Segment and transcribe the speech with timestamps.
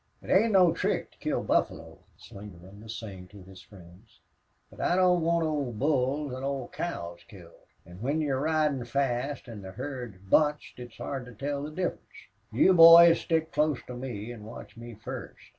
[0.23, 4.19] "It ain't no trick to kill buffalo," Slingerland was saying to his friends.
[4.71, 7.67] "But I don't want old bulls an' old cows killed.
[7.85, 11.69] An' when you're ridin' fast an' the herd is bunched it's hard to tell the
[11.69, 12.01] difference.
[12.51, 15.49] You boys stick close to me an' watch me first.